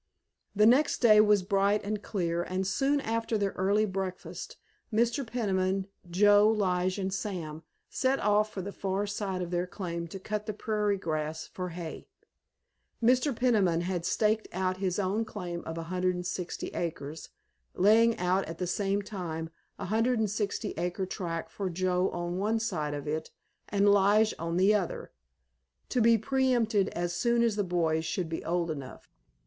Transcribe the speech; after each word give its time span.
The 0.55 0.65
next 0.65 0.97
day 0.97 1.21
was 1.21 1.43
bright 1.43 1.83
and 1.83 2.01
clear, 2.01 2.41
and 2.41 2.65
soon 2.65 2.99
after 3.01 3.37
their 3.37 3.51
early 3.51 3.85
breakfast 3.85 4.57
Mr. 4.91 5.23
Peniman, 5.23 5.85
Joe, 6.09 6.49
Lige, 6.49 6.97
and 6.97 7.13
Sam 7.13 7.61
set 7.87 8.19
off 8.19 8.51
for 8.51 8.63
the 8.63 8.71
far 8.71 9.05
side 9.05 9.43
of 9.43 9.51
their 9.51 9.67
claim 9.67 10.07
to 10.07 10.17
cut 10.19 10.47
the 10.47 10.55
prairie 10.55 10.97
grass 10.97 11.45
for 11.45 11.69
hay. 11.69 12.07
Mr. 12.99 13.31
Peniman 13.35 13.81
had 13.81 14.03
staked 14.03 14.47
out 14.51 14.77
his 14.77 14.97
own 14.97 15.23
claim 15.23 15.61
of 15.67 15.77
160 15.77 16.67
acres, 16.69 17.29
laying 17.75 18.17
out 18.17 18.43
at 18.45 18.57
the 18.57 18.65
same 18.65 19.03
time 19.03 19.51
a 19.77 19.83
160 19.85 20.71
acre 20.77 21.05
tract 21.05 21.51
for 21.51 21.69
Joe 21.69 22.09
on 22.09 22.39
one 22.39 22.57
side 22.59 22.95
of 22.95 23.07
it 23.07 23.29
and 23.69 23.87
Lige 23.87 24.33
on 24.39 24.57
the 24.57 24.73
other, 24.73 25.11
to 25.89 26.01
be 26.01 26.17
pre 26.17 26.47
empted 26.53 26.89
as 26.89 27.15
soon 27.15 27.43
as 27.43 27.55
the 27.55 27.63
boys 27.63 28.03
should 28.03 28.29
be 28.29 28.43
old 28.43 28.71
enough. 28.71 29.07